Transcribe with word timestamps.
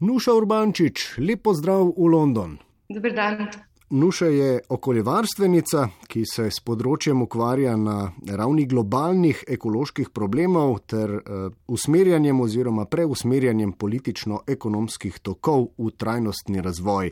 Nuša 0.00 0.32
Urbančič, 0.32 1.20
lepo 1.20 1.52
zdrav 1.52 1.92
v 1.92 2.06
London. 2.08 2.56
Dober 2.88 3.12
dan. 3.12 3.52
Nuša 3.92 4.26
je 4.26 4.60
okoljevarstvenica, 4.68 5.88
ki 6.06 6.20
se 6.22 6.44
s 6.46 6.62
področjem 6.62 7.24
ukvarja 7.24 7.72
na 7.74 8.12
ravni 8.38 8.62
globalnih 8.70 9.40
ekoloških 9.50 10.12
problemov 10.14 10.76
ter 10.86 11.16
uh, 11.16 11.48
usmerjanjem 11.66 12.38
oziroma 12.38 12.84
preusmerjanjem 12.86 13.72
politično-ekonomskih 13.74 15.18
tokov 15.26 15.72
v 15.74 15.90
trajnostni 15.98 16.62
razvoj. 16.62 17.10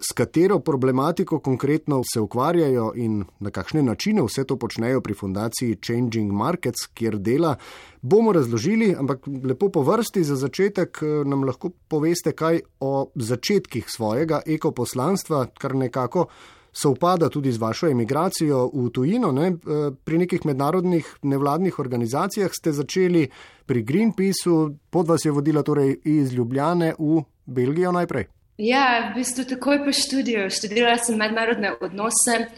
S 0.00 0.16
katero 0.16 0.58
problematiko 0.64 1.42
konkretno 1.44 2.00
se 2.08 2.24
ukvarjajo 2.24 2.94
in 2.96 3.20
na 3.38 3.52
kakšne 3.52 3.82
načine 3.84 4.24
vse 4.24 4.46
to 4.48 4.56
počnejo 4.56 5.04
pri 5.04 5.14
fundaciji 5.14 5.76
Changing 5.76 6.32
Markets, 6.32 6.88
kjer 6.94 7.18
dela, 7.20 7.52
bomo 8.00 8.32
razložili, 8.32 8.94
ampak 8.98 9.28
lepo 9.44 9.68
po 9.68 9.84
vrsti 9.84 10.24
za 10.24 10.36
začetek 10.36 10.98
nam 11.28 11.44
lahko 11.44 11.70
poveste 11.88 12.32
kaj 12.32 12.64
o 12.80 13.10
začetkih 13.14 13.86
svojega 13.88 14.42
ekoposlanstva, 14.46 15.46
kar 15.60 15.76
nekako 15.78 16.13
nekako 16.14 16.26
sovpada 16.72 17.28
tudi 17.28 17.52
z 17.52 17.58
vašo 17.58 17.86
emigracijo 17.86 18.70
v 18.74 18.90
tujino. 18.90 19.32
Ne? 19.32 19.46
Eh, 19.46 19.90
pri 20.04 20.18
nekih 20.18 20.44
mednarodnih 20.44 21.06
nevladnih 21.22 21.78
organizacijah 21.78 22.50
ste 22.52 22.72
začeli 22.72 23.28
pri 23.66 23.82
Greenpeaceu, 23.82 24.74
pod 24.90 25.08
vas 25.08 25.24
je 25.24 25.30
vodila 25.30 25.62
torej 25.62 26.00
iz 26.04 26.32
Ljubljane 26.32 26.94
v 26.98 27.22
Belgijo 27.46 27.92
najprej. 27.92 28.26
Ja, 28.58 29.10
v 29.10 29.18
bistvu 29.18 29.44
takoj 29.44 29.84
po 29.84 29.92
študiju. 29.92 30.50
Študirala 30.50 30.98
sem 30.98 31.18
mednarodne 31.18 31.74
odnose. 31.80 32.50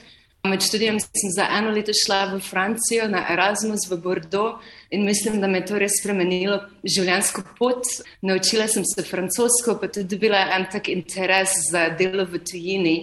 Med 0.45 0.63
študijem 0.63 1.01
sem 1.01 1.31
za 1.37 1.47
eno 1.59 1.71
leto 1.71 1.93
šla 1.93 2.35
v 2.35 2.41
Francijo 2.41 3.09
na 3.09 3.25
Erasmus 3.33 3.89
v 3.91 3.97
Bordeaux 3.99 4.61
in 4.91 5.05
mislim, 5.05 5.41
da 5.41 5.49
me 5.49 5.59
je 5.59 5.67
to 5.67 5.79
res 5.79 5.97
spremenilo 6.01 6.61
življenjsko 6.85 7.43
pot. 7.59 7.85
Naučila 8.23 8.69
sem 8.69 8.85
se 8.85 9.03
francosko, 9.03 9.75
pa 9.81 9.89
tudi 9.89 10.15
dobila 10.15 10.45
en 10.57 10.69
tak 10.71 10.89
interes 10.89 11.57
za 11.73 11.89
delo 11.99 12.25
v 12.25 12.39
tujini. 12.39 12.97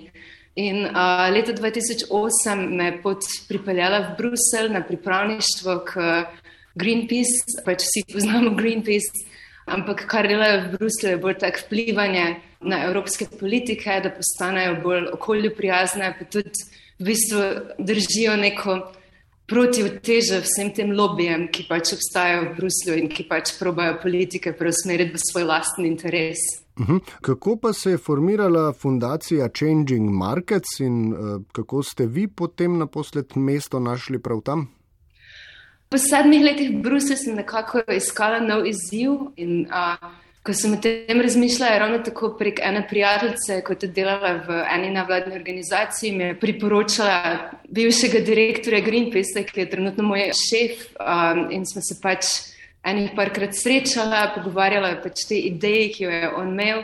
In 0.55 0.85
uh, 0.85 1.33
leta 1.33 1.53
2008 1.53 2.69
me 2.69 2.85
je 2.85 2.97
pot 3.01 3.25
pripeljala 3.49 3.99
v 3.99 4.17
Bruselj 4.17 4.69
na 4.69 4.83
pripravništvo 4.85 5.79
k 5.87 6.01
Greenpeace, 6.77 7.63
pač 7.65 7.81
vsi 7.87 8.03
poznamo 8.13 8.53
Greenpeace, 8.57 9.25
ampak 9.65 10.05
kar 10.09 10.29
delajo 10.29 10.61
v 10.61 10.77
Bruslju 10.77 11.09
je 11.09 11.21
bolj 11.21 11.39
tak 11.41 11.57
vplivanje 11.65 12.25
na 12.61 12.83
evropske 12.85 13.25
politike, 13.39 13.97
da 14.03 14.13
postanejo 14.13 14.77
bolj 14.83 15.09
okolju 15.17 15.55
prijazne, 15.57 16.13
pa 16.19 16.25
tudi 16.29 16.53
v 16.99 17.09
bistvu 17.09 17.41
držijo 17.81 18.37
neko 18.37 18.77
protivtežo 19.49 20.43
vsem 20.45 20.69
tem 20.73 20.93
lobijem, 20.93 21.47
ki 21.49 21.65
pač 21.65 21.95
obstajajo 21.97 22.45
v 22.45 22.57
Bruslju 22.61 22.99
in 23.01 23.09
ki 23.09 23.25
pač 23.25 23.57
probajo 23.57 23.97
politike 24.05 24.53
preusmeriti 24.53 25.17
v 25.17 25.25
svoj 25.31 25.49
lasten 25.49 25.89
interes. 25.89 26.62
Uhum. 26.79 27.01
Kako 27.21 27.57
pa 27.61 27.73
se 27.73 27.91
je 27.91 27.97
formirala 27.97 28.73
fundacija 28.73 29.49
Changing 29.49 30.09
Markets 30.09 30.79
in 30.79 31.13
uh, 31.13 31.41
kako 31.51 31.83
ste 31.83 32.05
vi 32.05 32.27
potem 32.27 32.77
naposled 32.77 33.25
mesto 33.35 33.79
našli 33.79 34.19
prav 34.19 34.41
tam? 34.41 34.67
Po 35.89 35.97
sedmih 35.97 36.41
letih 36.41 36.71
v 36.73 36.81
Bruslju 36.81 37.17
sem 37.17 37.35
nekako 37.35 37.83
iskala 37.93 38.39
nov 38.39 38.65
izziv 38.65 39.11
in 39.35 39.67
uh, 39.69 40.09
ko 40.43 40.53
sem 40.53 40.73
o 40.75 40.77
tem 40.81 41.21
razmišljala, 41.21 41.77
ravno 41.79 41.99
tako 42.03 42.33
prek 42.39 42.59
ene 42.63 42.81
prijateljice, 42.89 43.61
kot 43.63 43.83
je 43.83 43.89
delala 43.95 44.33
v 44.47 44.57
eni 44.75 44.89
navladni 44.91 45.35
organizaciji, 45.35 46.11
mi 46.17 46.23
je 46.23 46.39
priporočala 46.39 47.37
bivšega 47.69 48.19
direktorja 48.27 48.81
Greenpeace, 48.83 49.45
ki 49.47 49.61
je 49.61 49.69
trenutno 49.69 50.03
moj 50.03 50.31
šef 50.35 50.89
um, 50.97 51.45
in 51.51 51.63
smo 51.69 51.81
se 51.81 51.99
pač 52.01 52.33
enih 52.83 53.15
parkrat 53.15 53.55
srečala, 53.55 54.33
pogovarjala 54.35 54.97
pač 55.03 55.27
te 55.29 55.39
ideje, 55.39 55.89
ki 55.95 56.03
jo 56.03 56.13
je 56.13 56.29
on 56.35 56.53
imel. 56.53 56.83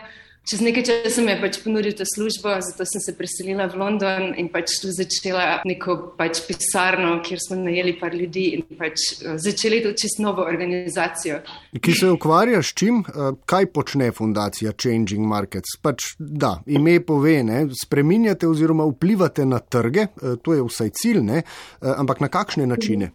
Čez 0.49 0.63
nekaj 0.65 0.83
časa 0.87 1.21
mi 1.21 1.29
je 1.29 1.37
pač 1.43 1.57
ponudil 1.61 1.93
to 1.93 2.05
službo, 2.09 2.55
zato 2.65 2.85
sem 2.89 3.01
se 3.03 3.13
preselila 3.13 3.67
v 3.69 3.77
London 3.77 4.23
in 4.33 4.47
pač 4.49 4.79
tu 4.81 4.89
začela 4.89 5.59
neko 5.67 6.15
pač 6.17 6.41
pisarno, 6.47 7.19
kjer 7.21 7.37
smo 7.43 7.59
najeli 7.59 7.93
par 7.99 8.15
ljudi 8.17 8.45
in 8.57 8.63
pač 8.79 9.03
eh, 9.19 9.35
začeli 9.37 9.83
to 9.83 9.91
čist 9.93 10.17
novo 10.23 10.47
organizacijo. 10.49 11.43
Ki 11.77 11.93
se 11.93 12.09
ukvarja 12.09 12.63
s 12.65 12.73
čim? 12.73 13.03
Eh, 13.05 13.37
kaj 13.45 13.69
počne 13.75 14.09
fundacija 14.15 14.73
Changing 14.73 15.27
Markets? 15.29 15.77
Pač 15.85 16.15
da, 16.17 16.55
ime 16.65 16.97
pove, 17.05 17.43
ne? 17.45 17.67
spreminjate 17.83 18.49
oziroma 18.49 18.89
vplivate 18.89 19.45
na 19.45 19.61
trge, 19.61 20.07
eh, 20.09 20.39
to 20.41 20.57
je 20.57 20.65
vsaj 20.65 20.95
cilj, 20.97 21.21
ne? 21.29 21.43
ampak 21.85 22.25
na 22.25 22.33
kakšne 22.33 22.65
načine? 22.65 23.13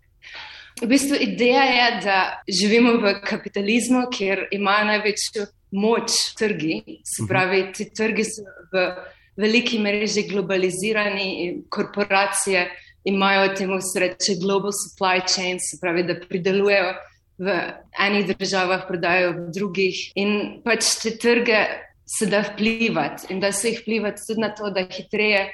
V 0.83 0.87
bistvu 0.91 1.17
ideja 1.21 1.63
je, 1.63 2.01
da 2.03 2.19
živimo 2.61 2.97
v 3.03 3.15
kapitalizmu, 3.23 4.09
kjer 4.11 4.49
imajo 4.53 4.87
največjo 4.91 5.47
moč 5.75 6.17
trgi. 6.39 6.81
Se 7.05 7.23
mhm. 7.23 7.29
pravi, 7.29 7.61
ti 7.73 7.91
trgi 7.95 8.25
so 8.25 8.47
v 8.73 8.89
veliki 9.37 9.79
meri 9.83 10.07
že 10.07 10.27
globalizirani 10.31 11.29
in 11.45 11.63
korporacije 11.69 12.69
imajo 13.05 13.55
temu 13.55 13.81
se 13.81 14.01
reče 14.01 14.35
global 14.41 14.73
supply 14.73 15.21
chain, 15.27 15.59
se 15.61 15.79
pravi, 15.81 16.03
da 16.03 16.15
pridelujejo 16.29 16.95
v 17.39 17.57
enih 18.01 18.37
državah, 18.39 18.87
prodajo 18.89 19.33
v 19.33 19.49
drugih 19.55 19.99
in 20.15 20.63
pač 20.65 20.95
te 21.03 21.17
trge 21.19 21.59
se 22.07 22.27
da 22.31 22.45
vplivati 22.47 23.33
in 23.33 23.41
da 23.41 23.53
se 23.53 23.73
jih 23.73 23.81
vplivati 23.83 24.23
tudi 24.29 24.41
na 24.41 24.55
to, 24.55 24.71
da 24.71 24.87
hitreje 24.87 25.49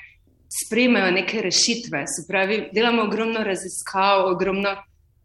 sprejmejo 0.51 1.11
neke 1.11 1.43
rešitve. 1.43 2.05
Se 2.07 2.27
pravi, 2.29 2.69
delamo 2.75 3.03
ogromno 3.03 3.43
raziskav, 3.47 4.27
ogromno 4.33 4.77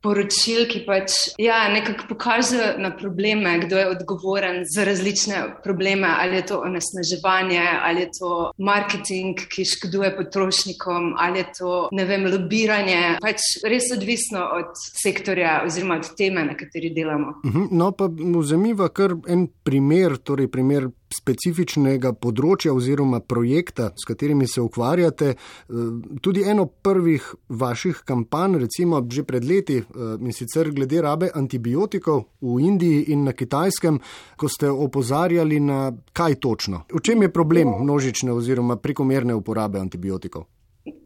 poročil, 0.05 0.65
ki 0.69 0.83
pač 0.85 1.15
ja, 1.41 1.65
nekako 1.73 2.05
pokažejo 2.13 2.75
na 2.81 2.91
probleme, 2.93 3.57
kdo 3.65 3.79
je 3.81 3.87
odgovoren 3.95 4.61
za 4.69 4.85
različne 4.85 5.41
probleme, 5.63 6.07
ali 6.19 6.39
je 6.39 6.45
to 6.51 6.59
onesnaževanje, 6.65 7.63
ali 7.81 8.05
je 8.05 8.09
to 8.19 8.31
marketing, 8.57 9.41
ki 9.49 9.65
škoduje 9.65 10.11
potrošnikom, 10.17 11.15
ali 11.17 11.41
je 11.41 11.47
to 11.59 11.71
ne 11.91 12.05
vem, 12.05 12.27
lobiranje. 12.29 13.17
Pač 13.23 13.57
res 13.65 13.89
odvisno 13.95 14.45
od 14.59 14.77
sektorja 15.01 15.61
oziroma 15.65 15.99
od 16.01 16.11
teme, 16.17 16.45
na 16.45 16.57
kateri 16.57 16.93
delamo. 16.93 17.39
Mhm, 17.45 17.67
no, 17.71 17.91
pa 17.97 18.09
vzemiva 18.09 18.89
kar 18.93 19.17
en 19.27 19.47
primer, 19.65 20.19
torej 20.21 20.51
primer 20.53 20.89
specifičnega 21.13 22.13
področja 22.17 22.73
oziroma 22.73 23.19
projekta, 23.21 23.91
s 23.95 24.07
katerimi 24.07 24.47
se 24.47 24.61
ukvarjate. 24.61 25.35
Eh, 25.35 25.73
tudi 26.21 26.43
eno 26.43 26.65
prvih 26.65 27.27
vaših 27.49 28.03
kampanj, 28.05 28.59
recimo 28.65 29.01
že 29.09 29.23
pred 29.23 29.43
leti, 29.43 29.77
eh, 29.77 29.85
in 30.19 30.31
sicer 30.31 30.71
glede 30.71 31.01
rabe 31.01 31.29
antibiotikov 31.33 32.25
v 32.41 32.59
Indiji 32.59 33.11
in 33.11 33.23
na 33.23 33.33
Kitajskem, 33.33 33.99
ko 34.35 34.47
ste 34.49 34.69
opozarjali 34.69 35.59
na 35.59 35.91
kaj 36.13 36.35
točno. 36.35 36.85
V 36.89 37.01
čem 37.01 37.21
je 37.21 37.33
problem 37.33 37.67
množične 37.81 38.31
oziroma 38.31 38.75
prekomerne 38.75 39.33
uporabe 39.33 39.79
antibiotikov? 39.79 40.45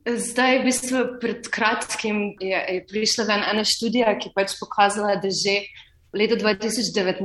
Zdaj, 0.05 0.59
v 0.59 0.63
bistvu, 0.65 0.99
pred 1.21 1.47
kratkim 1.47 2.35
je, 2.39 2.57
je 2.57 2.85
prišla 2.89 3.23
ena 3.51 3.63
študija, 3.63 4.17
ki 4.19 4.31
pač 4.35 4.57
pokazala, 4.59 5.15
da 5.21 5.29
že 5.29 5.69
v 6.13 6.17
letu 6.17 6.35
2019 6.35 7.21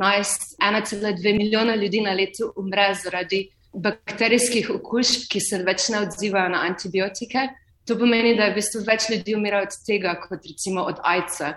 1,2 0.60 1.36
milijona 1.36 1.74
ljudi 1.74 2.00
na 2.00 2.12
leto 2.12 2.52
umre 2.56 2.94
zaradi 2.94 3.48
bakterijskih 3.74 4.70
okužb, 4.70 5.28
ki 5.30 5.40
se 5.40 5.62
več 5.66 5.88
ne 5.90 6.04
odzivajo 6.06 6.52
na 6.52 6.62
antibiotike. 6.68 7.48
To 7.88 7.98
pomeni, 7.98 8.36
da 8.36 8.48
je 8.48 8.52
v 8.52 8.58
bistvu 8.60 8.82
več 8.86 9.08
ljudi 9.10 9.34
umira 9.36 9.62
od 9.64 9.74
tega, 9.86 10.14
kot 10.20 10.46
recimo 10.46 10.84
od 10.88 11.00
AIDS-a. 11.02 11.54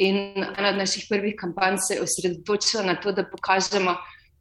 In 0.00 0.16
ena 0.40 0.72
od 0.72 0.80
naših 0.80 1.06
prvih 1.08 1.36
kampanj 1.38 1.78
se 1.86 1.94
je 1.94 2.02
osredotočila 2.02 2.82
na 2.88 2.96
to, 3.00 3.12
da 3.12 3.24
pokažemo, 3.28 3.94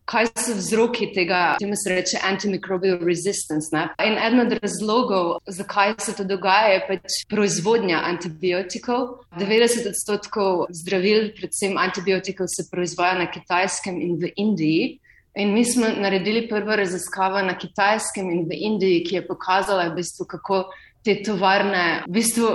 kaj 0.10 0.30
so 0.42 0.56
vzroki 0.58 1.12
tega, 1.14 1.56
temu 1.60 1.78
se 1.78 1.94
reče 1.94 2.20
antimicrobial 2.24 2.98
resistance. 3.06 3.70
Ne? 3.72 3.88
In 4.06 4.18
eden 4.18 4.40
od 4.42 4.56
razlogov, 4.62 5.36
zakaj 5.48 5.94
se 6.02 6.16
to 6.18 6.24
dogaja, 6.24 6.74
je 6.74 6.82
pač 6.88 7.20
proizvodnja 7.30 8.02
antibiotikov. 8.10 9.20
90 9.38 9.92
odstotkov 9.92 10.66
zdravil, 10.82 11.30
predvsem 11.38 11.78
antibiotikov, 11.78 12.50
se 12.50 12.66
proizvaja 12.72 13.20
na 13.22 13.30
Kitajskem 13.32 14.02
in 14.02 14.18
v 14.22 14.34
Indiji. 14.36 14.98
In 15.38 15.54
mi 15.54 15.64
smo 15.66 15.88
naredili 16.02 16.48
prvo 16.50 16.76
raziskavo 16.76 17.42
na 17.46 17.54
Kitajskem 17.58 18.32
in 18.34 18.46
v 18.50 18.58
Indiji, 18.72 19.04
ki 19.06 19.20
je 19.20 19.28
pokazala, 19.28 19.92
v 19.92 20.00
bistvu, 20.02 20.26
kako 20.26 20.64
te 21.06 21.20
tovarne 21.24 22.02
v 22.08 22.16
bistvu 22.18 22.50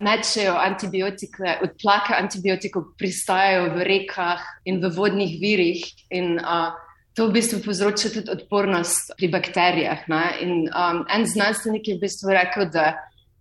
mečejo 0.00 0.54
antibiotike, 0.56 1.58
odplake 1.66 2.14
antibiotikov 2.16 2.94
pristajajo 2.96 3.74
v 3.74 3.84
rekah 3.84 4.46
in 4.64 4.78
v 4.80 4.92
vodnih 4.94 5.34
virih. 5.42 5.82
In, 6.08 6.38
uh, 6.38 6.78
to 7.14 7.26
v 7.28 7.32
bistvu 7.32 7.60
povzroča 7.64 8.10
tudi 8.14 8.30
odpornost 8.30 9.12
pri 9.18 9.28
bakterijah. 9.28 10.06
In, 10.40 10.68
um, 10.70 11.04
en 11.08 11.26
znanstvenik 11.26 11.88
je 11.88 11.96
v 11.96 12.06
bistvu 12.06 12.34
rekel, 12.34 12.70
da 12.70 12.94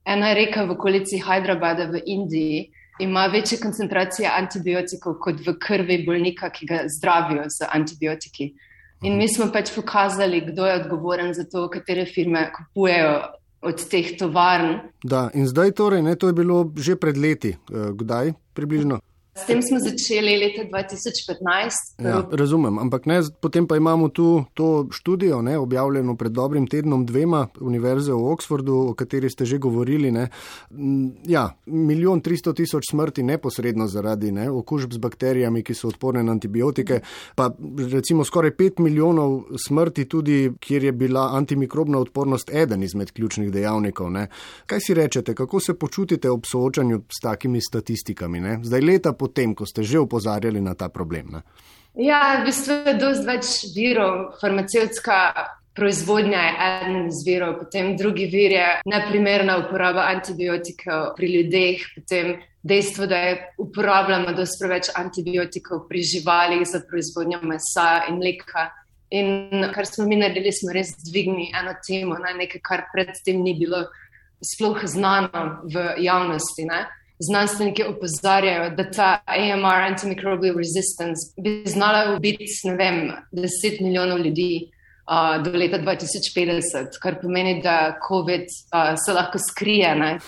ena 0.06 0.34
reka 0.34 0.66
v 0.66 0.74
okolici 0.78 1.22
Hyderabada 1.22 1.90
v 1.92 2.02
Indiji 2.06 2.72
ima 3.00 3.28
večje 3.32 3.60
koncentracije 3.62 4.30
antibiotikov 4.38 5.20
kot 5.24 5.40
v 5.46 5.56
krvi 5.60 6.04
bolnika, 6.06 6.50
ki 6.50 6.66
ga 6.66 6.82
zdravijo 6.88 7.46
z 7.48 7.70
antibiotiki. 7.72 8.54
In 9.08 9.16
mi 9.18 9.28
smo 9.32 9.48
pač 9.54 9.72
pokazali, 9.76 10.42
kdo 10.52 10.66
je 10.66 10.80
odgovoren 10.82 11.34
za 11.34 11.46
to, 11.48 11.70
katere 11.72 12.06
firme 12.06 12.50
kupujejo 12.52 13.22
od 13.62 13.90
teh 13.90 14.18
tovarn. 14.20 14.80
Da, 15.04 15.30
in 15.34 15.48
zdaj 15.48 15.72
torej, 15.72 16.02
ne, 16.04 16.16
to 16.16 16.28
je 16.28 16.34
bilo 16.34 16.66
že 16.76 16.96
pred 16.96 17.18
leti. 17.18 17.56
Eh, 17.56 17.92
kdaj 17.96 18.34
približno? 18.54 19.00
S 19.44 19.46
tem 19.48 19.62
smo 19.64 19.80
začeli 19.80 20.38
leta 20.38 20.64
2015. 20.68 22.04
Ja, 22.04 22.28
razumem, 22.32 22.80
ampak 22.80 23.06
ne, 23.06 23.22
potem 23.42 23.68
pa 23.68 23.78
imamo 23.78 24.10
tu 24.10 24.44
to 24.54 24.88
študijo, 24.92 25.42
ne, 25.42 25.58
objavljeno 25.58 26.16
pred 26.16 26.32
dobrim 26.32 26.68
tednom 26.68 27.06
dvema, 27.06 27.48
Univerze 27.62 28.14
v 28.14 28.32
Oxfordu, 28.34 28.76
o 28.90 28.94
kateri 28.94 29.30
ste 29.30 29.46
že 29.46 29.58
govorili. 29.58 30.12
Ne. 30.12 30.28
Ja, 31.28 31.50
milijon 31.66 32.22
tristo 32.22 32.54
tisoč 32.54 32.92
smrti 32.92 33.24
neposredno 33.24 33.88
zaradi 33.88 34.32
ne, 34.32 34.50
okužb 34.52 34.94
z 34.94 34.98
bakterijami, 34.98 35.64
ki 35.64 35.74
so 35.74 35.88
odporne 35.88 36.24
na 36.24 36.36
antibiotike, 36.36 37.00
pa 37.36 37.50
recimo 37.92 38.26
skoraj 38.26 38.56
pet 38.58 38.80
milijonov 38.80 39.56
smrti 39.68 40.06
tudi, 40.10 40.52
kjer 40.60 40.84
je 40.84 40.92
bila 40.92 41.30
antimikrobna 41.38 42.00
odpornost 42.00 42.52
eden 42.54 42.84
izmed 42.84 43.12
ključnih 43.12 43.52
dejavnikov. 43.52 44.12
Ne. 44.12 44.28
Kaj 44.66 44.80
si 44.84 44.94
rečete, 44.94 45.36
kako 45.36 45.60
se 45.60 45.74
počutite 45.74 46.30
ob 46.30 46.46
soočanju 46.46 47.02
s 47.08 47.22
takimi 47.24 47.62
statistikami? 47.62 48.40
Ne? 48.40 48.60
Zdaj 48.64 48.82
leta 48.82 49.14
po 49.14 49.29
potem, 49.30 49.54
ko 49.54 49.70
ste 49.70 49.86
že 49.86 50.02
upozarjali 50.02 50.58
na 50.58 50.74
ta 50.74 50.90
problem? 50.90 51.38
Ne? 51.38 51.42
Ja, 51.94 52.42
v 52.42 52.50
bistvu 52.50 52.82
je 52.90 52.98
dosti 52.98 53.26
več 53.30 53.48
virov. 53.78 54.42
Farmacevtska 54.42 55.18
proizvodnja 55.78 56.42
je 56.42 56.54
eden 56.66 57.08
iz 57.08 57.22
virov, 57.26 57.60
potem 57.64 57.96
drugi 57.98 58.26
vir 58.28 58.52
je 58.58 58.68
neprimerna 58.90 59.58
uporaba 59.62 60.10
antibiotikov 60.10 61.14
pri 61.16 61.28
ljudeh, 61.36 61.86
potem 61.96 62.34
dejstvo, 62.64 63.08
da 63.08 63.18
je 63.18 63.38
uporabljamo 63.64 64.34
dosti 64.36 64.60
preveč 64.60 64.92
antibiotikov 64.96 65.88
pri 65.88 66.04
živalih 66.04 66.66
za 66.68 66.82
proizvodnjo 66.90 67.40
mesa 67.48 68.04
in 68.10 68.20
mleka. 68.20 68.68
In 69.16 69.66
kar 69.74 69.88
smo 69.88 70.06
mi 70.06 70.20
naredili, 70.20 70.52
smo 70.54 70.74
res 70.76 70.92
dvignili 71.08 71.50
eno 71.56 71.74
temo, 71.88 72.20
ne? 72.20 72.36
nekaj, 72.44 72.62
kar 72.62 72.86
predtem 72.94 73.42
ni 73.42 73.56
bilo 73.58 73.86
sploh 74.44 74.84
znano 74.86 75.64
v 75.64 75.96
javnosti. 76.04 76.68
Ne? 76.68 76.84
Znanstveniki 77.20 77.84
opozarjajo, 77.84 78.70
da 78.76 78.92
ta 78.92 79.10
AMR, 79.26 79.82
antimicrobial 79.92 80.56
resistance, 80.58 81.34
bi 81.44 81.64
znala 81.66 82.16
ubiti, 82.16 82.46
ne 82.64 82.76
vem, 82.76 83.12
10 83.32 83.82
milijonov 83.82 84.20
ljudi 84.20 84.52
uh, 85.10 85.44
do 85.44 85.58
leta 85.58 85.80
2050, 85.80 87.00
kar 87.02 87.20
pomeni, 87.22 87.60
da 87.64 88.00
COVID 88.08 88.42
uh, 88.42 88.94
se 89.06 89.14
lahko 89.14 89.38
skrije. 89.50 89.96
Ne? 89.96 90.20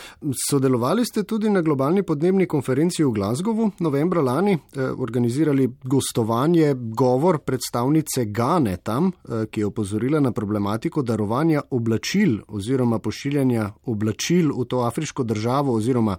Sodelovali 0.49 1.05
ste 1.05 1.23
tudi 1.23 1.49
na 1.49 1.61
globalni 1.61 2.03
podnebni 2.03 2.45
konferenci 2.45 3.03
v 3.03 3.11
Glasgowu 3.11 3.71
novembra 3.79 4.21
lani, 4.21 4.53
eh, 4.53 4.81
organizirali 4.97 5.69
gostovanje, 5.83 6.73
govor 6.75 7.39
predstavnice 7.39 8.25
Gane 8.25 8.77
tam, 8.77 9.07
eh, 9.07 9.45
ki 9.51 9.59
je 9.59 9.65
opozorila 9.65 10.19
na 10.19 10.31
problematiko 10.31 11.01
darovanja 11.01 11.61
oblačil 11.71 12.39
oziroma 12.47 12.99
pošiljanja 12.99 13.69
oblačil 13.85 14.51
v 14.57 14.65
to 14.65 14.79
afriško 14.79 15.23
državo 15.23 15.73
oziroma 15.73 16.17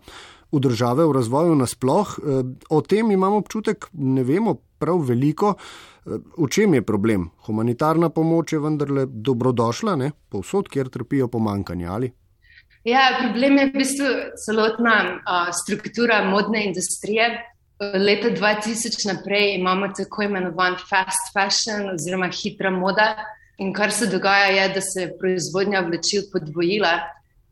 v 0.52 0.60
države 0.60 1.06
v 1.06 1.12
razvoju 1.12 1.54
nasploh. 1.54 2.18
Eh, 2.18 2.42
o 2.70 2.80
tem 2.80 3.10
imamo 3.10 3.36
občutek, 3.36 3.88
ne 3.92 4.22
vemo 4.22 4.54
prav 4.78 5.00
veliko. 5.08 5.54
Eh, 5.54 6.18
v 6.38 6.48
čem 6.50 6.74
je 6.74 6.82
problem? 6.82 7.30
Humanitarna 7.46 8.10
pomoč 8.10 8.52
je 8.52 8.58
vendarle 8.58 9.06
dobrodošla, 9.06 9.96
ne? 9.96 10.10
povsod, 10.28 10.68
kjer 10.68 10.88
trpijo 10.88 11.28
pomankanje 11.28 11.86
ali. 11.86 12.12
Ja, 12.84 13.14
problem 13.20 13.58
je 13.58 13.66
v 13.66 13.72
bistvu 13.78 14.06
celotna 14.42 14.94
uh, 15.22 15.52
struktura 15.54 16.24
modne 16.26 16.64
industrije. 16.66 17.28
Leta 17.78 18.30
2000 18.34 19.06
naprej 19.06 19.54
imamo 19.58 19.88
tako 19.94 20.22
imenovan 20.22 20.74
fast 20.90 21.30
fashion 21.34 21.92
oziroma 21.94 22.28
hitra 22.30 22.70
moda. 22.70 23.14
In 23.58 23.72
kar 23.72 23.92
se 23.92 24.06
dogaja, 24.06 24.50
je, 24.50 24.68
da 24.74 24.80
se 24.80 25.00
je 25.00 25.12
proizvodnja 25.18 25.84
oblačil 25.84 26.26
podvojila 26.32 26.98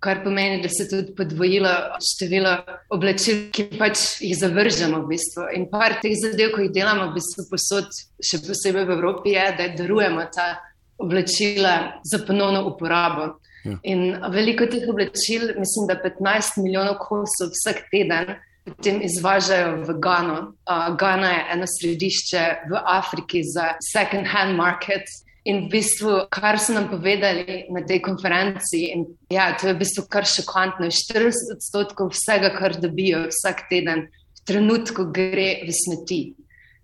kar 0.01 0.23
pomeni, 0.25 0.63
da 0.63 0.69
se 0.69 0.89
tudi 0.89 1.15
podvojilo 1.17 1.71
število 2.01 2.55
oblačil, 2.97 3.51
ki 3.53 3.67
pač 3.79 4.21
jih 4.25 4.37
zavržemo. 4.39 5.03
V 5.05 5.13
bistvu. 5.13 5.47
In 5.57 5.69
par 5.73 5.99
teh 6.03 6.17
zadev, 6.17 6.55
ko 6.55 6.65
jih 6.65 6.73
delamo, 6.73 7.11
v 7.11 7.19
bistvu 7.19 7.47
posod, 7.51 7.93
še 8.25 8.41
posebej 8.47 8.89
v 8.89 8.97
Evropi, 8.97 9.37
je, 9.37 9.47
da 9.59 9.69
darujemo 9.77 10.27
ta 10.33 10.55
oblačila 11.01 12.01
za 12.05 12.23
ponovno 12.27 12.65
uporabo. 12.73 13.29
Ja. 13.65 13.77
In 13.93 14.17
veliko 14.33 14.69
teh 14.73 14.89
oblačil, 14.89 15.51
mislim, 15.61 15.89
da 15.89 16.01
15 16.01 16.63
milijonov 16.65 16.97
kosov 17.05 17.53
vsak 17.53 17.85
teden. 17.93 18.39
Potem 18.65 19.01
izvažajo 19.05 19.81
v 19.89 19.97
Gano. 20.05 20.41
Uh, 20.69 20.93
Gana 21.01 21.31
je 21.33 21.45
eno 21.57 21.67
središče 21.69 22.43
v 22.71 22.81
Afriki 22.85 23.41
za 23.45 23.75
second-hand 23.85 24.57
market, 24.57 25.09
In 25.49 25.65
v 25.65 25.71
bistvu, 25.73 26.27
kar 26.29 26.59
so 26.61 26.75
nam 26.77 26.91
povedali 26.91 27.65
na 27.73 27.81
tej 27.81 28.03
konferenci, 28.05 28.93
in, 28.93 29.07
ja, 29.33 29.55
to 29.57 29.71
je 29.71 29.75
v 29.75 29.81
bistvu 29.81 30.05
kar 30.13 30.29
šokantno. 30.29 30.91
40 30.93 31.55
odstotkov 31.57 32.13
vsega, 32.13 32.53
kar 32.53 32.77
dobijo 32.77 33.25
vsak 33.33 33.65
teden, 33.73 34.11
v 34.13 34.41
trenutku 34.45 35.09
gre 35.09 35.65
v 35.65 35.73
smeti. 35.73 36.21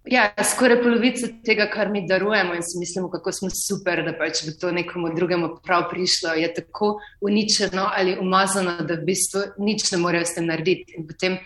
Ja, 0.06 0.30
skoraj 0.38 0.78
polovica 0.84 1.28
tega, 1.44 1.66
kar 1.66 1.90
mi 1.90 2.04
darujemo, 2.06 2.54
in 2.54 2.62
si 2.62 2.78
mislimo, 2.78 3.10
kako 3.10 3.32
smo 3.32 3.48
super, 3.50 4.04
da 4.06 4.14
pač 4.14 4.44
bi 4.46 4.54
to 4.54 4.70
nekomu 4.70 5.10
drugemu 5.16 5.48
prav 5.66 5.88
prišlo, 5.90 6.36
je 6.38 6.48
tako 6.54 6.94
uničeno 7.20 7.88
ali 7.90 8.14
umazano, 8.20 8.78
da 8.86 8.94
v 8.94 9.04
bistvu 9.08 9.42
nič 9.58 9.90
ne 9.92 9.98
morejo 9.98 10.28
s 10.30 10.38
tem 10.38 10.46
narediti. 10.46 10.94
In 10.96 11.08
potem 11.10 11.40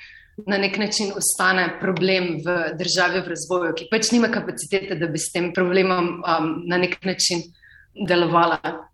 na 0.46 0.58
nek 0.58 0.78
način 0.78 1.12
ostane 1.16 1.66
problem 1.80 2.36
v 2.44 2.58
državi 2.78 3.24
v 3.24 3.34
razvoju, 3.34 3.74
ki 3.76 3.88
pač 3.90 4.12
nima 4.12 4.30
kapacitete, 4.32 4.98
da 5.00 5.08
bi 5.10 5.18
s 5.18 5.32
tem 5.32 5.52
problemom 5.54 6.20
um, 6.20 6.54
na 6.68 6.78
nek 6.78 7.00
način 7.04 7.42
delovala. 8.08 8.90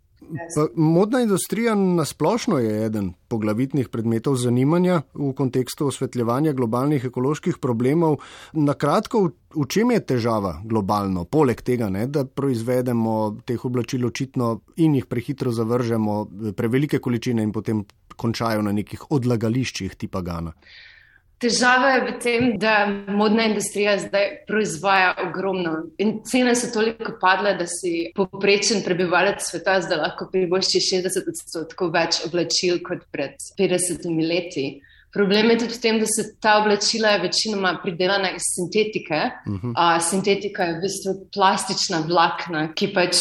Pa, 0.54 0.66
modna 0.74 1.20
industrija 1.20 1.74
nasplošno 1.74 2.58
je 2.58 2.86
eden 2.86 3.12
poglavitnih 3.28 3.88
predmetov 3.88 4.36
zanimanja 4.36 5.02
v 5.14 5.32
kontekstu 5.36 5.86
osvetljevanja 5.86 6.52
globalnih 6.52 7.04
ekoloških 7.04 7.58
problemov. 7.62 8.16
Na 8.52 8.74
kratko, 8.74 9.22
v, 9.54 9.66
čem 9.68 9.92
je 9.94 10.00
težava 10.14 10.56
globalno, 10.64 11.24
poleg 11.24 11.62
tega, 11.62 11.90
ne, 11.92 12.06
da 12.06 12.24
proizvedemo 12.24 13.36
teh 13.46 13.64
oblačil 13.64 14.06
očitno 14.06 14.50
in 14.82 14.96
jih 14.98 15.06
prehitro 15.06 15.52
zavržemo, 15.52 16.18
prevelike 16.56 16.98
količine 16.98 17.46
in 17.46 17.52
potem 17.52 17.84
končajo 18.16 18.64
na 18.66 18.72
nekih 18.72 19.10
odlagališčih 19.10 19.94
tipa 19.94 20.24
Gana? 20.26 20.56
Težava 21.36 21.90
je 21.90 22.00
v 22.00 22.12
tem, 22.16 22.44
da 22.56 22.86
modna 23.12 23.44
industrija 23.50 23.98
zdaj 24.00 24.28
proizvaja 24.48 25.10
ogromno 25.26 25.74
in 26.00 26.22
cene 26.24 26.54
so 26.56 26.70
toliko 26.72 27.18
padle, 27.20 27.52
da 27.58 27.66
si 27.68 28.08
poprečen 28.16 28.80
prebivalec 28.84 29.44
sveta 29.44 29.76
zdaj 29.84 30.00
lahko 30.00 30.30
privošči 30.32 30.80
60 30.80 31.28
odstotkov 31.34 31.92
več 31.92 32.22
oblačil 32.24 32.80
kot 32.86 33.04
pred 33.12 33.36
50 33.60 34.08
leti. 34.24 34.68
Problem 35.16 35.50
je 35.50 35.58
tudi 35.62 35.74
v 35.76 35.80
tem, 35.80 35.98
da 36.00 36.06
se 36.08 36.24
ta 36.40 36.58
oblačila 36.60 37.14
večinoma 37.22 37.78
pridelana 37.82 38.34
iz 38.36 38.44
sintetike. 38.56 39.20
Uh 39.46 39.54
-huh. 39.54 39.72
A 39.76 40.00
sintetika 40.00 40.64
je 40.64 40.74
v 40.74 40.80
bistvu 40.82 41.12
plastična 41.32 42.04
vlakna, 42.08 42.72
ki 42.74 42.92
pač 42.94 43.16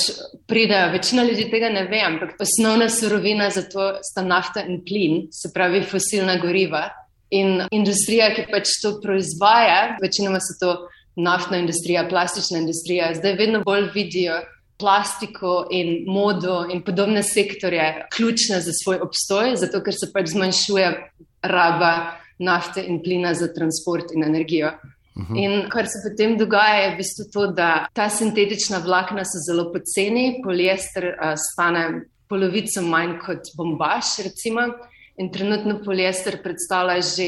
pridejo. 0.47 0.91
Večina 0.91 1.23
ljudi 1.23 1.49
tega 1.51 1.69
ne 1.69 1.83
ve, 1.83 2.01
ampak 2.01 2.35
osnovna 2.39 2.89
surovina 2.89 3.49
za 3.49 3.61
to 3.61 3.99
sta 4.11 4.21
nafta 4.21 4.63
in 4.63 4.83
plin, 4.87 5.27
se 5.31 5.51
pravi 5.53 5.83
fosilna 5.83 6.37
goriva. 6.37 6.89
In 7.33 7.63
industrija, 7.71 8.29
ki 8.35 8.45
pač 8.51 8.75
to 8.83 8.99
proizvaja, 9.01 9.97
večinoma 10.01 10.39
so 10.43 10.57
to 10.59 10.73
naftna 11.15 11.57
industrija, 11.57 12.05
plastična 12.09 12.59
industrija, 12.61 13.13
zdaj 13.15 13.33
vedno 13.39 13.63
bolj 13.65 13.89
vidijo 13.93 14.41
plastiko 14.77 15.67
in 15.71 16.03
modo 16.07 16.65
in 16.71 16.83
podobne 16.83 17.23
sektorje 17.23 18.07
ključne 18.15 18.59
za 18.61 18.71
svoj 18.83 18.99
obstoj, 19.01 19.55
zato 19.55 19.81
ker 19.83 19.95
se 19.95 20.11
pač 20.13 20.33
zmanjšuje 20.35 20.89
raba 21.41 21.93
nafte 22.39 22.83
in 22.83 22.99
plina 23.03 23.33
za 23.33 23.47
transport 23.53 24.11
in 24.13 24.23
energijo. 24.23 24.73
Uhum. 25.15 25.37
In 25.37 25.69
kar 25.71 25.87
se 25.87 26.01
potem 26.03 26.35
dogaja, 26.37 26.81
je 26.81 26.89
v 26.91 26.97
bistvu 26.97 27.25
to, 27.33 27.45
da 27.55 27.87
ta 27.95 28.09
sintetična 28.11 28.81
vlakna 28.83 29.23
so 29.23 29.39
zelo 29.47 29.69
poceni, 29.71 30.41
poliester 30.43 31.13
uh, 31.13 31.37
stane 31.39 31.85
polovico 32.27 32.83
manj 32.83 33.15
kot 33.23 33.53
bombaž, 33.55 34.17
recimo. 34.27 34.67
In 35.17 35.31
trenutno 35.31 35.79
poliester 35.83 36.41
predstavlja 36.43 37.01
že 37.01 37.27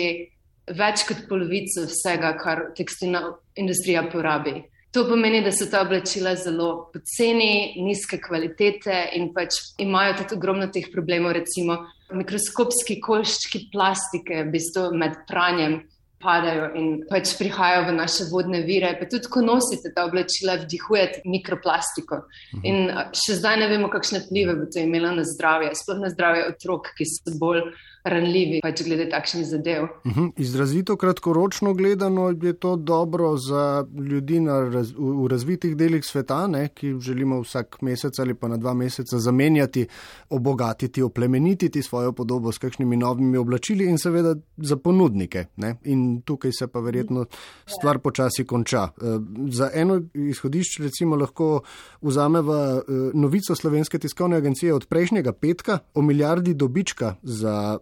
več 0.75 1.05
kot 1.07 1.27
polovico 1.29 1.85
vsega, 1.87 2.33
kar 2.39 2.65
tekstilna 2.75 3.21
industrija 3.55 4.03
porabi. 4.11 4.59
To 4.95 5.03
pomeni, 5.07 5.43
da 5.43 5.51
so 5.51 5.67
ta 5.69 5.83
oblačila 5.85 6.33
zelo 6.39 6.89
poceni, 6.93 7.75
nizke 7.83 8.19
kvalitete 8.23 9.03
in 9.19 9.29
pač 9.35 9.59
imajo 9.83 10.15
tudi 10.21 10.35
ogromno 10.35 10.67
teh 10.73 10.87
problemov, 10.91 11.35
recimo 11.37 11.77
mikroskopski 12.15 12.99
koščki 13.03 13.67
plastike, 13.73 14.45
v 14.47 14.53
bistvu 14.55 14.89
med 14.97 15.19
pranjem 15.27 15.81
padajo 16.21 16.71
in 16.75 16.87
pač 17.09 17.35
prihajajo 17.37 17.87
v 17.87 17.95
naše 17.97 18.27
vodne 18.31 18.61
vire. 18.65 18.89
Pa 18.99 19.05
tudi, 19.09 19.29
ko 19.29 19.43
nosite 19.45 19.91
ta 19.95 20.07
oblačila, 20.07 20.57
vdihujete 20.63 21.21
mikroplastiko. 21.25 22.23
Mhm. 22.57 22.63
In 22.65 22.77
še 23.13 23.37
zdaj 23.37 23.59
ne 23.61 23.67
vemo, 23.73 23.91
kakšne 23.93 24.25
vplive 24.25 24.57
bo 24.57 24.65
to 24.71 24.81
imelo 24.81 25.13
na 25.15 25.25
zdravje, 25.27 25.75
sploh 25.77 26.01
na 26.01 26.09
zdravje 26.13 26.47
otrok, 26.53 26.91
ki 26.97 27.05
so 27.05 27.37
bolj 27.37 27.69
ranljivi, 28.03 28.59
pač 28.63 28.83
glede 28.85 29.09
takšnih 29.09 29.45
zadev. 29.45 29.83
Uh 29.83 30.11
mhm. 30.11 30.19
-huh. 30.19 30.31
Izrazito 30.37 30.95
kratkoročno 30.97 31.73
gledano 31.73 32.35
je 32.41 32.53
to 32.53 32.75
dobro 32.75 33.37
za 33.37 33.85
ljudi 34.09 34.39
raz, 34.73 34.91
v, 34.97 35.27
razvitih 35.27 35.77
delih 35.77 36.05
sveta, 36.05 36.47
ne, 36.47 36.67
ki 36.67 36.95
želimo 36.99 37.41
vsak 37.41 37.81
mesec 37.81 38.19
ali 38.19 38.33
pa 38.33 38.47
na 38.47 38.57
dva 38.57 38.73
meseca 38.73 39.17
zamenjati, 39.17 39.87
obogatiti, 40.29 41.01
oplemenititi 41.01 41.81
svojo 41.81 42.11
podobo 42.11 42.51
s 42.51 42.57
kakšnimi 42.57 42.97
novimi 42.97 43.37
oblačili 43.37 43.85
in 43.85 43.97
seveda 43.97 44.35
za 44.57 44.77
ponudnike. 44.77 45.45
Ne. 45.55 45.75
In 45.83 46.21
tukaj 46.21 46.51
se 46.51 46.67
pa 46.67 46.79
verjetno 46.79 47.25
stvar 47.65 47.99
počasi 47.99 48.45
konča. 48.45 48.83
Uh, 48.83 49.23
za 49.49 49.69
eno 49.73 50.01
izhodišče 50.13 50.83
recimo 50.83 51.15
lahko 51.15 51.61
vzameva 52.01 52.75
uh, 52.75 52.83
novico 53.13 53.55
Slovenske 53.55 53.99
tiskovne 53.99 54.37
agencije 54.37 54.73
od 54.73 54.85
prejšnjega 54.85 55.33
petka 55.33 55.79
o 55.93 56.01
milijardi 56.01 56.53
dobička 56.53 57.15
za 57.23 57.77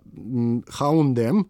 Houndem 0.78 1.44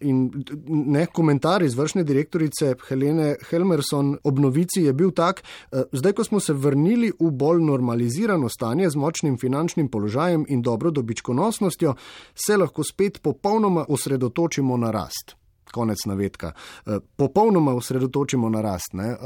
in 0.00 0.44
ne 0.68 1.06
komentar 1.06 1.62
izvršne 1.62 2.04
direktorice 2.04 2.74
Helene 2.88 3.34
Helmerson 3.50 4.16
ob 4.24 4.38
novici 4.38 4.82
je 4.82 4.92
bil 4.92 5.10
tak, 5.10 5.42
eh, 5.72 5.82
zdaj 5.92 6.12
ko 6.12 6.24
smo 6.24 6.40
se 6.40 6.52
vrnili 6.52 7.12
v 7.20 7.30
bolj 7.30 7.62
normalizirano 7.62 8.48
stanje 8.48 8.90
z 8.90 8.96
močnim 8.96 9.38
finančnim 9.38 9.88
položajem 9.88 10.46
in 10.48 10.62
dobro 10.62 10.90
dobičkonosnostjo, 10.90 11.94
se 12.34 12.56
lahko 12.56 12.84
spet 12.84 13.22
popolnoma 13.22 13.84
osredotočimo 13.88 14.76
na 14.76 14.90
rast 14.90 15.38
konec 15.72 16.04
navedka, 16.06 16.52
eh, 16.86 16.98
popolnoma 17.16 17.74
osredotočimo 17.74 18.48
na 18.48 18.60
rast. 18.60 18.92
Ne. 18.92 19.08
Eh, 19.08 19.16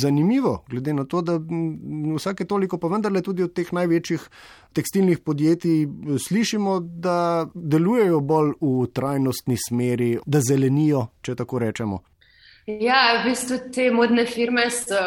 zanimivo, 0.00 0.64
glede 0.68 0.94
na 0.94 1.04
to, 1.04 1.22
da 1.22 1.38
vsake 2.16 2.44
toliko 2.44 2.78
pa 2.78 2.88
vendarle 2.88 3.22
tudi 3.22 3.42
od 3.42 3.52
teh 3.52 3.72
največjih 3.72 4.28
tekstilnih 4.72 5.18
podjetij 5.18 5.82
eh, 5.82 5.88
slišimo, 6.18 6.80
da 6.80 7.46
delujejo 7.54 8.20
bolj 8.20 8.54
v 8.60 8.86
trajnostni 8.92 9.56
smeri, 9.68 10.18
da 10.26 10.40
zelenijo, 10.40 11.06
če 11.22 11.34
tako 11.34 11.58
rečemo. 11.58 12.02
Ja, 12.66 13.18
v 13.18 13.30
bistvu 13.30 13.56
te 13.74 13.88
modne 13.90 14.26
firme 14.28 14.66
so, 14.70 14.98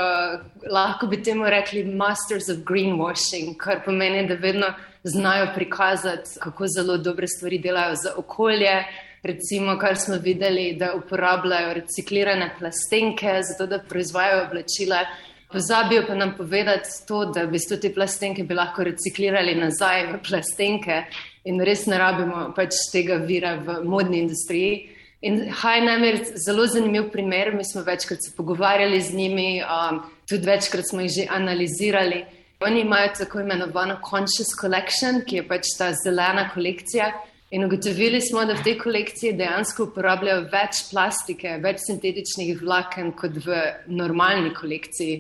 lahko 0.72 1.08
bi 1.08 1.22
temu 1.24 1.46
rekli, 1.50 1.84
masters 1.86 2.50
of 2.50 2.64
greenwashing, 2.68 3.54
kar 3.62 3.84
pomeni, 3.86 4.26
da 4.28 4.36
vedno 4.42 4.74
znajo 5.04 5.48
prikazati, 5.56 6.40
kako 6.40 6.68
zelo 6.68 6.98
dobre 6.98 7.28
stvari 7.28 7.60
delajo 7.60 7.96
za 7.96 8.14
okolje, 8.18 8.84
recimo, 9.24 9.78
kar 9.80 9.96
smo 9.98 10.16
videli, 10.16 10.74
da 10.80 10.94
uporabljajo 10.96 11.74
reciklirane 11.74 12.56
plastenke, 12.60 13.40
zato 13.50 13.68
da 13.68 13.80
proizvajajo 13.90 14.46
oblačila. 14.48 15.06
Pozabijo 15.52 16.04
pa 16.08 16.16
nam 16.16 16.34
povedati 16.38 16.90
to, 17.08 17.26
da 17.26 17.46
bi 17.46 17.60
te 17.82 17.94
plastenke 17.94 18.44
bi 18.44 18.54
lahko 18.54 18.84
reciklirali 18.84 19.56
nazaj 19.56 20.08
v 20.12 20.20
plastenke 20.28 21.04
in 21.46 21.62
res 21.62 21.86
ne 21.86 21.98
rabimo 21.98 22.54
pač 22.56 22.80
tega 22.92 23.20
vira 23.22 23.56
v 23.56 23.84
modni 23.84 24.20
industriji. 24.24 24.90
In 25.22 25.50
Hajnem 25.62 26.04
je 26.04 26.14
zelo 26.46 26.66
zanimiv 26.68 27.12
primer, 27.12 27.54
mi 27.56 27.64
smo 27.64 27.82
večkrat 27.82 28.20
se 28.26 28.34
pogovarjali 28.38 29.02
z 29.02 29.14
njimi, 29.14 29.62
um, 29.64 30.02
tudi 30.30 30.48
večkrat 30.48 30.90
smo 30.90 31.02
jih 31.02 31.12
že 31.12 31.28
analizirali. 31.30 32.26
Oni 32.60 32.82
imajo 32.82 33.10
tako 33.18 33.40
imenovano 33.40 34.00
Conscious 34.10 34.52
Collection, 34.62 35.22
ki 35.28 35.36
je 35.36 35.48
pač 35.48 35.70
ta 35.78 35.92
zelena 36.04 36.50
kolekcija, 36.54 37.12
In 37.54 37.66
ugotovili 37.66 38.18
smo, 38.22 38.46
da 38.50 38.56
v 38.58 38.64
tej 38.66 38.80
kolekciji 38.82 39.36
dejansko 39.38 39.86
uporabljajo 39.92 40.48
več 40.50 40.80
plastike, 40.90 41.60
več 41.62 41.84
sintetičnih 41.86 42.58
vlaken 42.64 43.12
kot 43.14 43.38
v 43.46 43.60
normalni 43.94 44.50
kolekciji. 44.58 45.20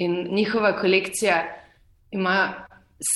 In 0.00 0.14
njihova 0.32 0.72
kolekcija 0.78 1.42
ima 2.16 2.38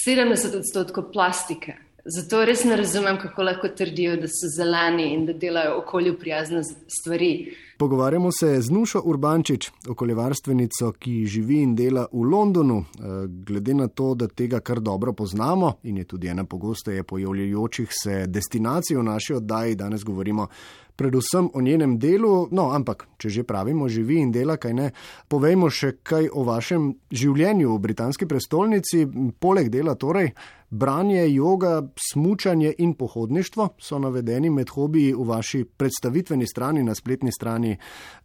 70 0.05 0.59
odstotkov 0.61 1.09
plastike. 1.15 1.79
Zato 2.09 2.45
res 2.45 2.65
ne 2.65 2.77
razumem, 2.77 3.19
kako 3.21 3.43
lahko 3.43 3.69
trdijo, 3.69 4.17
da 4.17 4.29
so 4.33 4.49
zeleni 4.57 5.11
in 5.13 5.27
da 5.27 5.33
delajo 5.33 5.75
okolju 5.83 6.19
prijazne 6.19 6.63
stvari. 6.65 7.33
Pogovarjamo 7.79 8.31
se 8.33 8.61
z 8.61 8.71
Nušo 8.71 9.03
Urbančič, 9.05 9.71
okoljevarstvenico, 9.89 10.93
ki 10.99 11.27
živi 11.27 11.61
in 11.63 11.75
dela 11.77 12.07
v 12.13 12.25
Londonu. 12.25 12.79
Eh, 12.79 13.05
glede 13.29 13.75
na 13.75 13.89
to, 13.89 14.15
da 14.15 14.27
tega 14.27 14.61
kar 14.61 14.81
dobro 14.81 15.13
poznamo 15.13 15.75
in 15.83 15.97
je 15.97 16.05
tudi 16.05 16.29
ena 16.29 16.45
pogosteje 16.45 17.03
pojavljajočih 17.03 17.89
se 17.93 18.27
destinacij 18.27 18.97
v 18.97 19.03
naši 19.03 19.35
oddaji, 19.35 19.75
danes 19.75 20.05
govorimo 20.05 20.49
predvsem 20.97 21.51
o 21.55 21.61
njenem 21.61 21.99
delu. 21.99 22.49
No, 22.51 22.71
ampak, 22.75 23.07
če 23.19 23.31
že 23.31 23.43
pravimo, 23.47 23.87
živi 23.89 24.19
in 24.19 24.33
dela, 24.35 24.57
kaj 24.59 24.75
ne, 24.75 24.91
povejmo 25.31 25.71
še 25.71 25.93
kaj 26.03 26.27
o 26.35 26.43
vašem 26.49 26.91
življenju 27.15 27.77
v 27.77 27.83
britanski 27.87 28.27
prestolnici, 28.27 29.05
poleg 29.39 29.71
dela 29.71 29.95
torej. 29.95 30.33
Branje, 30.71 31.29
yoga, 31.29 31.89
smučanje 32.13 32.75
in 32.79 32.95
pohodništvo 32.95 33.69
so 33.79 33.99
navedeni 33.99 34.51
med 34.51 34.69
hobiji 34.69 35.15
v 35.15 35.25
vaši 35.25 35.65
predstavitveni 35.65 36.47
strani 36.47 36.83
na 36.83 36.95
spletni 36.95 37.33
strani 37.33 37.77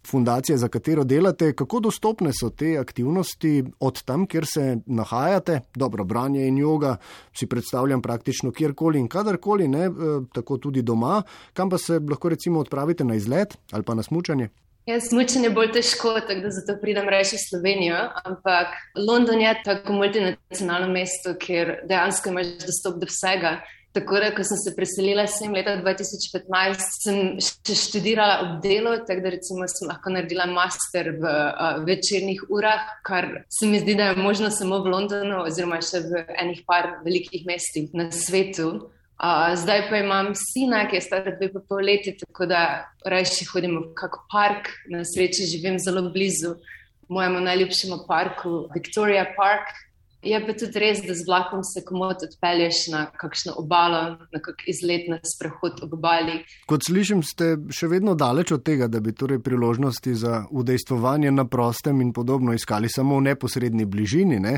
fundacije, 0.08 0.58
za 0.58 0.68
katero 0.68 1.04
delate. 1.04 1.54
Kako 1.54 1.80
dostopne 1.80 2.32
so 2.34 2.50
te 2.50 2.78
aktivnosti 2.78 3.64
od 3.80 4.04
tam, 4.04 4.26
kjer 4.28 4.46
se 4.54 4.78
nahajate? 4.86 5.60
Dobro, 5.76 6.04
branje 6.04 6.48
in 6.48 6.58
yoga 6.58 6.96
si 7.34 7.48
predstavljam 7.48 8.02
praktično 8.02 8.52
kjerkoli 8.52 9.00
in 9.00 9.08
kadarkoli, 9.08 9.68
ne, 9.68 9.86
e, 9.86 9.92
tako 10.34 10.58
tudi 10.58 10.82
doma. 10.82 11.22
Kam 11.54 11.70
pa 11.70 11.78
se 11.78 12.00
lahko 12.10 12.30
recimo 12.30 12.60
odpravite 12.60 13.04
na 13.04 13.16
izlet 13.16 13.58
ali 13.72 13.84
pa 13.84 13.94
na 13.94 14.04
smučanje? 14.04 14.50
Ja, 14.86 14.98
smučanje 15.00 15.48
je 15.48 15.54
bolj 15.56 15.70
težko, 15.72 16.12
tako 16.28 16.42
da 16.44 16.50
zato 16.52 16.74
pridem 16.82 17.08
reči 17.10 17.38
Slovenijo, 17.40 17.96
ampak 18.26 18.74
London 19.08 19.40
je 19.42 19.54
tako 19.64 19.94
multinacionalno 19.94 20.90
mesto, 20.92 21.38
kjer 21.40 21.78
dejansko 21.88 22.30
imaš 22.30 22.50
dostop 22.66 23.00
do 23.00 23.08
vsega. 23.08 23.62
Tako 23.94 24.20
da, 24.20 24.32
ko 24.36 24.44
sem 24.44 24.58
se 24.58 24.74
preselila 24.76 25.24
sem 25.30 25.54
leta 25.54 25.78
2015, 25.78 26.86
sem 27.06 27.18
še 27.46 27.76
študirala 27.78 28.40
ob 28.44 28.56
delu, 28.64 28.98
tako 29.08 29.24
da 29.24 29.32
recimo 29.36 29.68
sem 29.72 29.88
lahko 29.88 30.12
naredila 30.12 30.50
master 30.50 31.12
v 31.16 31.32
uh, 31.32 31.78
večernih 31.88 32.42
urah, 32.50 32.90
kar 33.08 33.30
se 33.54 33.70
mi 33.70 33.80
zdi, 33.80 33.96
da 33.96 34.10
je 34.10 34.18
možno 34.20 34.50
samo 34.52 34.82
v 34.84 34.92
Londonu 34.98 35.44
oziroma 35.46 35.80
še 35.86 36.02
v 36.10 36.26
enih 36.44 36.66
par 36.68 36.90
velikih 37.06 37.46
mestih 37.48 37.94
na 37.96 38.10
svetu 38.12 38.90
zdaj 39.56 39.90
pa 39.90 39.98
imam 39.98 40.34
sina, 40.36 40.84
ki 40.90 40.98
je 40.98 41.02
star 41.02 41.24
dve 41.38 41.48
pa 41.54 41.62
pol 41.70 41.86
leti, 41.88 42.12
tako 42.20 42.46
da 42.46 42.62
reči 43.08 43.46
hodimo 43.48 43.80
v 43.86 43.94
kak 43.96 44.18
park. 44.32 44.68
Na 44.92 45.04
sreči 45.08 45.48
živim 45.48 45.80
zelo 45.80 46.10
blizu 46.12 46.56
mojemu 47.08 47.40
najljubšemu 47.40 47.98
parku, 48.08 48.68
Victoria 48.76 49.26
Park. 49.38 49.72
Je 50.24 50.40
pa 50.40 50.54
tudi 50.56 50.80
res, 50.80 51.02
da 51.04 51.14
z 51.14 51.26
vlakom 51.28 51.64
se 51.68 51.84
komod 51.84 52.24
odpelješ 52.24 52.78
na 52.94 53.02
kakšno 53.12 53.58
obalo, 53.60 54.02
na 54.32 54.40
kak 54.40 54.64
izlet 54.72 55.10
na 55.12 55.18
sprehod 55.28 55.82
ob 55.84 55.98
obali. 55.98 56.38
Kot 56.70 56.88
slišim, 56.88 57.20
ste 57.28 57.58
še 57.68 57.90
vedno 57.92 58.16
daleč 58.16 58.54
od 58.56 58.64
tega, 58.64 58.88
da 58.88 59.02
bi 59.04 59.12
torej 59.12 59.42
priložnosti 59.44 60.16
za 60.16 60.46
udejstvovanje 60.48 61.34
na 61.36 61.44
prostem 61.44 62.00
in 62.02 62.14
podobno 62.16 62.56
iskali 62.56 62.88
samo 62.90 63.20
v 63.20 63.28
neposrednji 63.34 63.86
bližini. 63.86 64.40
Ne? 64.40 64.56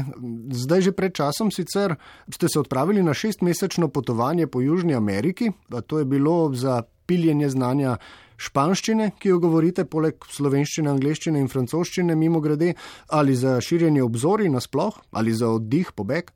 Zdaj 0.53 0.85
že 0.89 0.93
pred 0.93 1.17
časom 1.17 1.49
sicer 1.49 1.97
ste 2.29 2.49
se 2.51 2.61
odpravili 2.61 3.01
na 3.01 3.17
šestmesečno 3.17 3.89
potovanje 3.89 4.45
po 4.47 4.61
Južni 4.61 4.93
Ameriki, 4.93 5.49
pa 5.69 5.81
to 5.81 5.99
je 5.99 6.05
bilo 6.05 6.53
za 6.53 6.83
piljenje 7.05 7.49
znanja 7.49 7.97
španščine, 8.37 9.11
ki 9.19 9.33
jo 9.33 9.41
govorite, 9.43 9.85
poleg 9.85 10.25
slovenščine, 10.31 10.89
angleščine 10.91 11.39
in 11.39 11.51
francoščine, 11.51 12.15
mimo 12.15 12.41
grede, 12.43 12.73
ali 13.09 13.35
za 13.35 13.59
širjenje 13.61 14.03
obzorij 14.03 14.51
nasploh, 14.53 14.97
ali 15.11 15.33
za 15.33 15.51
oddih, 15.55 15.93
pobeg? 15.95 16.31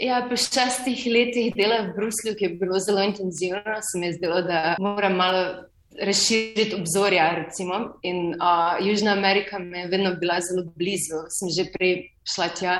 Ja, 0.00 0.22
po 0.28 0.38
šestih 0.40 1.04
letih 1.12 1.52
dela 1.54 1.82
v 1.84 1.92
Bruslju, 1.98 2.32
ki 2.38 2.46
je 2.46 2.54
bilo 2.60 2.80
zelo 2.80 3.04
intenzivno, 3.04 3.76
se 3.84 4.00
mi 4.00 4.08
je 4.08 4.16
zdelo, 4.16 4.40
da 4.46 4.74
moram 4.80 5.18
malo 5.20 5.44
razširiti 6.00 6.74
obzorja. 6.74 7.44
Recimo. 7.44 7.98
In 8.02 8.34
uh, 8.34 8.86
Južna 8.86 9.12
Amerika 9.12 9.58
mi 9.58 9.78
je 9.78 9.86
vedno 9.86 10.14
bila 10.14 10.40
zelo 10.40 10.72
blizu. 10.76 11.18
Sem 11.28 11.48
že 11.56 11.70
prej 11.72 11.94
šla 12.24 12.48
tja 12.48 12.76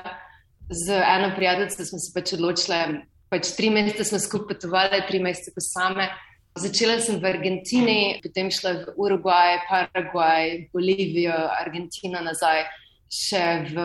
z 0.70 1.02
eno 1.16 1.32
prijateljico, 1.36 1.84
smo 1.84 1.98
se 1.98 2.12
pač 2.14 2.32
odločili. 2.32 3.00
Pač 3.28 3.54
tri 3.56 3.70
mesece 3.70 4.04
smo 4.04 4.18
skupaj 4.18 4.56
potovali, 4.56 5.04
tri 5.08 5.20
mesece 5.20 5.52
pa 5.54 5.60
same. 5.60 6.08
Začela 6.54 7.00
sem 7.00 7.16
v 7.16 7.25
Argentini, 7.25 8.21
potem 8.21 8.50
šla 8.52 8.85
v 8.85 8.92
Urugvaj, 9.00 9.64
Paragvaj, 9.71 10.68
Bolivijo, 10.68 11.32
Argentino 11.32 12.21
nazaj, 12.21 12.66
še 13.09 13.73
v 13.73 13.85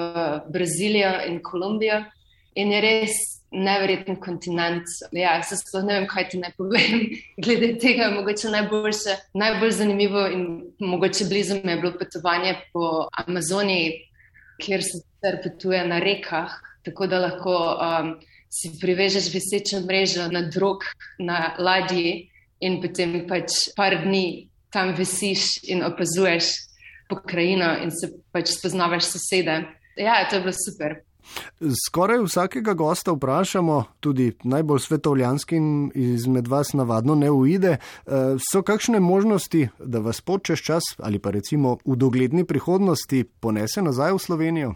Brazilijo 0.52 1.14
in 1.32 1.40
Kolumbijo. 1.40 2.02
In 2.60 2.74
je 2.76 2.82
res 2.84 3.16
neverjeten 3.56 4.20
kontinent. 4.20 4.84
Ja, 5.16 5.38
se 5.48 5.56
sploh 5.62 5.86
ne 5.88 5.96
vem, 5.96 6.10
kaj 6.12 6.28
ti 6.34 6.44
naj 6.44 6.58
povem. 6.60 7.08
Glede 7.46 7.72
tega, 7.80 8.12
mogoče 8.12 8.52
najboljše, 8.52 9.16
najbolj 9.40 9.76
zanimivo 9.80 10.28
in 10.28 10.48
mogoče 10.84 11.32
blizu 11.32 11.62
mi 11.64 11.72
je 11.72 11.82
bilo 11.86 11.96
potovanje 11.96 12.58
po 12.74 13.08
Amazoniji, 13.24 13.94
kjer 14.60 14.84
se 14.84 15.06
ter 15.24 15.40
potuje 15.44 15.86
na 15.88 16.04
rekah, 16.04 16.52
tako 16.84 17.08
da 17.08 17.24
lahko 17.30 17.54
um, 17.80 18.18
si 18.52 18.76
privežeš 18.82 19.32
visečo 19.32 19.86
mrežo 19.88 20.28
na 20.34 20.50
drog, 20.52 20.84
na 21.20 21.56
ladji 21.60 22.34
in 22.60 22.80
potem 22.82 23.20
pač 23.28 23.70
par 23.76 23.96
dni 24.04 24.50
tam 24.74 24.94
visiš 24.98 25.64
in 25.72 25.84
opazuješ 25.84 26.52
pokrajino 27.10 27.78
in 27.84 27.92
se 27.92 28.12
pač 28.32 28.52
spoznavaš 28.58 29.12
sosede. 29.14 29.64
Ja, 29.98 30.22
to 30.30 30.36
je 30.36 30.42
bilo 30.42 30.54
super. 30.54 31.02
Skoraj 31.88 32.22
vsakega 32.24 32.74
gosta 32.74 33.12
vprašamo, 33.12 33.84
tudi 34.00 34.32
najbolj 34.44 34.80
svetovljanskim 34.80 35.92
izmed 35.96 36.48
vas 36.48 36.74
navadno 36.74 37.16
ne 37.16 37.32
uide, 37.32 37.78
eh, 37.78 38.12
so 38.52 38.62
kakšne 38.62 39.00
možnosti, 39.00 39.68
da 39.80 40.00
vas 40.00 40.22
pot 40.22 40.46
čez 40.46 40.60
čas 40.60 40.84
ali 40.98 41.20
pa 41.20 41.32
recimo 41.32 41.78
v 41.86 41.96
dogledni 41.96 42.46
prihodnosti 42.46 43.24
ponese 43.40 43.82
nazaj 43.82 44.14
v 44.14 44.20
Slovenijo? 44.20 44.76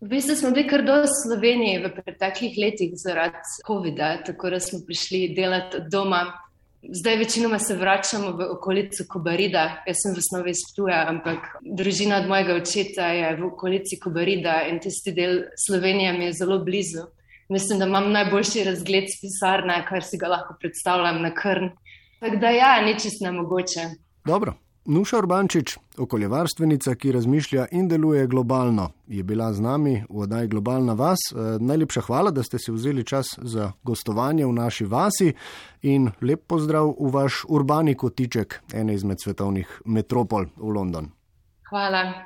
V 0.00 0.08
bistvu 0.08 0.34
smo 0.36 0.50
bili 0.50 0.68
kar 0.68 0.82
dosti 0.84 1.08
v 1.08 1.20
Sloveniji 1.22 1.84
v 1.84 1.92
preteklih 1.94 2.58
letih 2.60 2.90
zaradi 3.00 3.38
COVID-a, 3.66 4.24
tako 4.26 4.50
da 4.50 4.60
smo 4.60 4.80
prišli 4.86 5.34
delati 5.36 5.80
doma. 5.90 6.45
Zdaj 6.82 7.16
večinoma 7.16 7.58
se 7.58 7.74
vračamo 7.76 8.30
v 8.30 8.46
okolico 8.52 9.04
Kobarida. 9.08 9.82
Jaz 9.86 9.96
sem 10.02 10.14
v 10.14 10.22
osnovi 10.22 10.50
iz 10.50 10.62
Ptuja, 10.70 11.04
ampak 11.08 11.56
družina 11.60 12.20
od 12.20 12.28
mojega 12.28 12.54
očeta 12.54 13.08
je 13.12 13.32
v 13.36 13.46
okolici 13.46 13.98
Kobarida 14.02 14.60
in 14.70 14.80
tisti 14.80 15.12
del 15.12 15.42
Slovenije 15.66 16.12
mi 16.12 16.28
je 16.28 16.36
zelo 16.42 16.58
blizu. 16.58 17.08
Mislim, 17.48 17.78
da 17.78 17.86
imam 17.86 18.12
najboljši 18.12 18.64
razgled 18.64 19.08
z 19.10 19.20
pisarne, 19.22 19.80
kar 19.88 20.04
si 20.04 20.18
ga 20.18 20.28
lahko 20.28 20.56
predstavljam 20.60 21.22
na 21.22 21.34
krn. 21.34 21.70
Tako 22.20 22.36
da 22.36 22.50
ja, 22.50 22.80
ni 22.82 22.94
čist 22.98 23.22
nemogoče. 23.22 23.88
Dobro. 24.24 24.54
Nuša 24.86 25.18
Urbančič, 25.18 25.78
okoljevarstvenica, 25.98 26.94
ki 26.94 27.12
razmišlja 27.12 27.66
in 27.70 27.88
deluje 27.88 28.26
globalno, 28.26 28.90
je 29.06 29.22
bila 29.22 29.52
z 29.52 29.60
nami 29.60 30.04
v 30.10 30.20
oddaji 30.22 30.48
Globalna 30.48 30.94
vas. 30.94 31.18
E, 31.32 31.58
najlepša 31.60 32.00
hvala, 32.00 32.30
da 32.30 32.42
ste 32.42 32.58
si 32.58 32.72
vzeli 32.72 33.04
čas 33.04 33.26
za 33.42 33.72
gostovanje 33.82 34.46
v 34.46 34.52
naši 34.52 34.84
vasi 34.84 35.32
in 35.82 36.10
lep 36.22 36.46
pozdrav 36.46 36.94
v 37.00 37.10
vaš 37.10 37.42
urbani 37.48 37.94
kotiček, 37.94 38.60
ene 38.74 38.94
izmed 38.94 39.18
svetovnih 39.20 39.80
metropol 39.84 40.46
v 40.56 40.70
London. 40.70 41.10
Hvala. 41.70 42.22